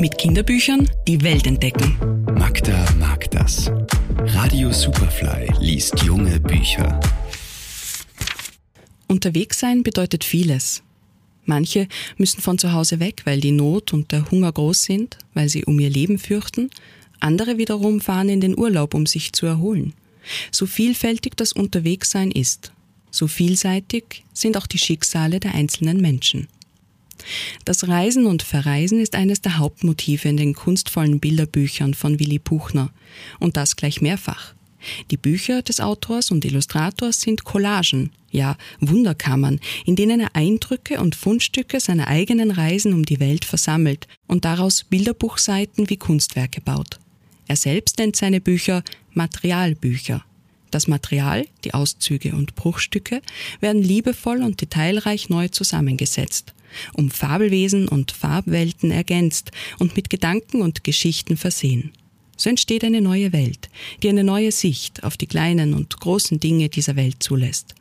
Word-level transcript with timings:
Mit 0.00 0.16
Kinderbüchern 0.16 0.88
die 1.06 1.20
Welt 1.22 1.46
entdecken. 1.46 2.24
Magda 2.38 2.90
mag 2.98 3.30
das. 3.32 3.70
Radio 4.18 4.72
Superfly 4.72 5.52
liest 5.60 6.02
junge 6.02 6.40
Bücher. 6.40 6.98
Unterwegs 9.08 9.58
sein 9.58 9.82
bedeutet 9.82 10.24
vieles. 10.24 10.82
Manche 11.44 11.86
müssen 12.16 12.40
von 12.40 12.56
zu 12.56 12.72
Hause 12.72 12.98
weg, 12.98 13.20
weil 13.26 13.40
die 13.40 13.52
Not 13.52 13.92
und 13.92 14.10
der 14.10 14.30
Hunger 14.30 14.50
groß 14.50 14.84
sind, 14.84 15.18
weil 15.34 15.50
sie 15.50 15.66
um 15.66 15.78
ihr 15.78 15.90
Leben 15.90 16.18
fürchten. 16.18 16.70
Andere 17.20 17.58
wiederum 17.58 18.00
fahren 18.00 18.30
in 18.30 18.40
den 18.40 18.58
Urlaub, 18.58 18.94
um 18.94 19.04
sich 19.04 19.34
zu 19.34 19.44
erholen. 19.44 19.92
So 20.50 20.64
vielfältig 20.64 21.36
das 21.36 21.52
Unterwegssein 21.52 22.30
ist, 22.30 22.72
so 23.10 23.26
vielseitig 23.26 24.24
sind 24.32 24.56
auch 24.56 24.66
die 24.66 24.78
Schicksale 24.78 25.40
der 25.40 25.54
einzelnen 25.54 26.00
Menschen. 26.00 26.48
Das 27.64 27.88
Reisen 27.88 28.26
und 28.26 28.42
Verreisen 28.42 29.00
ist 29.00 29.14
eines 29.14 29.40
der 29.40 29.58
Hauptmotive 29.58 30.28
in 30.28 30.36
den 30.36 30.54
kunstvollen 30.54 31.20
Bilderbüchern 31.20 31.94
von 31.94 32.18
Willi 32.18 32.38
Puchner 32.38 32.90
und 33.38 33.56
das 33.56 33.76
gleich 33.76 34.00
mehrfach. 34.00 34.54
Die 35.10 35.16
Bücher 35.16 35.62
des 35.62 35.80
Autors 35.80 36.30
und 36.30 36.44
Illustrators 36.44 37.20
sind 37.20 37.44
Collagen, 37.44 38.10
ja 38.30 38.56
Wunderkammern, 38.80 39.60
in 39.84 39.96
denen 39.96 40.20
er 40.20 40.34
Eindrücke 40.34 41.00
und 41.00 41.14
Fundstücke 41.14 41.80
seiner 41.80 42.08
eigenen 42.08 42.50
Reisen 42.50 42.94
um 42.94 43.04
die 43.04 43.20
Welt 43.20 43.44
versammelt 43.44 44.06
und 44.26 44.44
daraus 44.44 44.84
Bilderbuchseiten 44.84 45.90
wie 45.90 45.96
Kunstwerke 45.96 46.60
baut. 46.60 46.98
Er 47.46 47.56
selbst 47.56 47.98
nennt 47.98 48.16
seine 48.16 48.40
Bücher 48.40 48.82
Materialbücher. 49.12 50.24
Das 50.70 50.86
Material, 50.86 51.46
die 51.64 51.74
Auszüge 51.74 52.34
und 52.34 52.54
Bruchstücke, 52.54 53.22
werden 53.60 53.82
liebevoll 53.82 54.42
und 54.42 54.60
detailreich 54.60 55.28
neu 55.28 55.48
zusammengesetzt, 55.48 56.54
um 56.92 57.10
Fabelwesen 57.10 57.88
und 57.88 58.12
Farbwelten 58.12 58.90
ergänzt 58.90 59.50
und 59.78 59.96
mit 59.96 60.10
Gedanken 60.10 60.62
und 60.62 60.84
Geschichten 60.84 61.36
versehen. 61.36 61.92
So 62.36 62.48
entsteht 62.48 62.84
eine 62.84 63.00
neue 63.00 63.32
Welt, 63.32 63.68
die 64.02 64.08
eine 64.08 64.24
neue 64.24 64.52
Sicht 64.52 65.04
auf 65.04 65.16
die 65.16 65.26
kleinen 65.26 65.74
und 65.74 66.00
großen 66.00 66.40
Dinge 66.40 66.68
dieser 66.68 66.96
Welt 66.96 67.16
zulässt. 67.22 67.74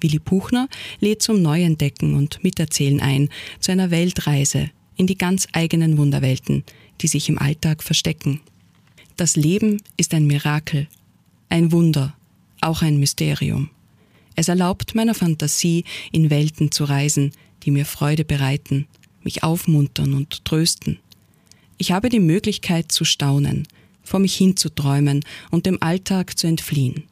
Willi 0.00 0.18
Buchner 0.18 0.68
lädt 1.00 1.22
zum 1.22 1.42
Neuentdecken 1.42 2.14
und 2.14 2.42
Miterzählen 2.44 3.00
ein, 3.00 3.28
zu 3.60 3.72
einer 3.72 3.90
Weltreise 3.90 4.70
in 4.96 5.06
die 5.06 5.18
ganz 5.18 5.48
eigenen 5.52 5.98
Wunderwelten, 5.98 6.64
die 7.00 7.08
sich 7.08 7.28
im 7.28 7.38
Alltag 7.38 7.82
verstecken. 7.82 8.40
Das 9.16 9.36
Leben 9.36 9.82
ist 9.96 10.14
ein 10.14 10.26
Mirakel, 10.26 10.86
ein 11.48 11.72
Wunder, 11.72 12.16
auch 12.60 12.82
ein 12.82 12.98
Mysterium. 12.98 13.70
Es 14.34 14.48
erlaubt 14.48 14.94
meiner 14.94 15.14
Fantasie, 15.14 15.84
in 16.12 16.30
Welten 16.30 16.70
zu 16.70 16.84
reisen, 16.84 17.32
die 17.64 17.70
mir 17.70 17.84
Freude 17.84 18.24
bereiten, 18.24 18.86
mich 19.22 19.42
aufmuntern 19.42 20.14
und 20.14 20.44
trösten. 20.44 20.98
Ich 21.76 21.92
habe 21.92 22.08
die 22.08 22.20
Möglichkeit 22.20 22.90
zu 22.90 23.04
staunen, 23.04 23.66
vor 24.02 24.20
mich 24.20 24.36
hinzuträumen 24.36 25.24
und 25.50 25.66
dem 25.66 25.82
Alltag 25.82 26.38
zu 26.38 26.46
entfliehen. 26.46 27.04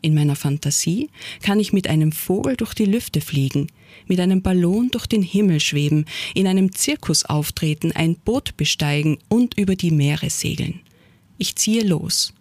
In 0.00 0.14
meiner 0.14 0.36
Fantasie 0.36 1.10
kann 1.42 1.58
ich 1.58 1.72
mit 1.72 1.88
einem 1.88 2.12
Vogel 2.12 2.56
durch 2.56 2.74
die 2.74 2.84
Lüfte 2.84 3.20
fliegen, 3.20 3.66
mit 4.06 4.20
einem 4.20 4.42
Ballon 4.42 4.90
durch 4.90 5.06
den 5.06 5.22
Himmel 5.22 5.58
schweben, 5.58 6.04
in 6.34 6.46
einem 6.46 6.72
Zirkus 6.72 7.24
auftreten, 7.24 7.90
ein 7.92 8.14
Boot 8.14 8.56
besteigen 8.56 9.18
und 9.28 9.58
über 9.58 9.74
die 9.74 9.90
Meere 9.90 10.30
segeln. 10.30 10.80
Ich 11.36 11.56
ziehe 11.56 11.82
los, 11.82 12.32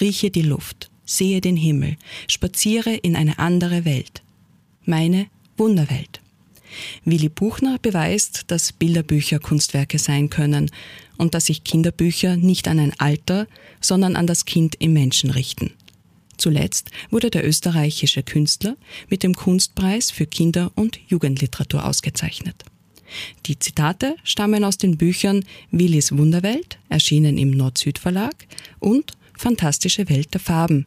rieche 0.00 0.30
die 0.30 0.42
Luft, 0.42 0.91
sehe 1.16 1.40
den 1.40 1.56
Himmel, 1.56 1.96
spaziere 2.28 2.94
in 2.94 3.16
eine 3.16 3.38
andere 3.38 3.84
Welt. 3.84 4.22
Meine 4.84 5.26
Wunderwelt. 5.56 6.20
Willi 7.04 7.28
Buchner 7.28 7.78
beweist, 7.80 8.44
dass 8.46 8.72
Bilderbücher 8.72 9.38
Kunstwerke 9.38 9.98
sein 9.98 10.30
können 10.30 10.70
und 11.18 11.34
dass 11.34 11.46
sich 11.46 11.64
Kinderbücher 11.64 12.36
nicht 12.36 12.66
an 12.66 12.78
ein 12.78 12.98
Alter, 12.98 13.46
sondern 13.80 14.16
an 14.16 14.26
das 14.26 14.46
Kind 14.46 14.76
im 14.78 14.94
Menschen 14.94 15.30
richten. 15.30 15.72
Zuletzt 16.38 16.90
wurde 17.10 17.30
der 17.30 17.46
österreichische 17.46 18.22
Künstler 18.22 18.76
mit 19.08 19.22
dem 19.22 19.34
Kunstpreis 19.34 20.10
für 20.10 20.26
Kinder- 20.26 20.72
und 20.74 20.98
Jugendliteratur 21.08 21.84
ausgezeichnet. 21.84 22.64
Die 23.46 23.58
Zitate 23.58 24.16
stammen 24.24 24.64
aus 24.64 24.78
den 24.78 24.96
Büchern 24.96 25.44
Willis 25.70 26.16
Wunderwelt, 26.16 26.78
erschienen 26.88 27.36
im 27.36 27.50
Nord-Süd 27.50 27.98
Verlag, 27.98 28.46
und 28.80 29.12
Fantastische 29.36 30.08
Welt 30.08 30.32
der 30.34 30.40
Farben, 30.40 30.86